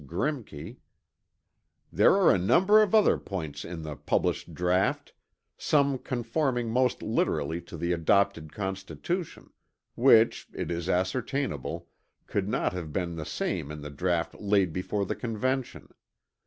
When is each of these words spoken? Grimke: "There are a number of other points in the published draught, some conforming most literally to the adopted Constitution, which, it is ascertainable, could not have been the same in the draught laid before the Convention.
Grimke: 0.07 0.77
"There 1.93 2.13
are 2.15 2.33
a 2.33 2.39
number 2.39 2.81
of 2.81 2.95
other 2.95 3.19
points 3.19 3.63
in 3.63 3.83
the 3.83 3.95
published 3.95 4.51
draught, 4.55 5.13
some 5.59 5.99
conforming 5.99 6.71
most 6.71 7.03
literally 7.03 7.61
to 7.61 7.77
the 7.77 7.91
adopted 7.91 8.51
Constitution, 8.51 9.51
which, 9.93 10.47
it 10.55 10.71
is 10.71 10.89
ascertainable, 10.89 11.87
could 12.25 12.49
not 12.49 12.73
have 12.73 12.91
been 12.91 13.15
the 13.15 13.27
same 13.27 13.71
in 13.71 13.81
the 13.81 13.91
draught 13.91 14.41
laid 14.41 14.73
before 14.73 15.05
the 15.05 15.13
Convention. 15.13 15.93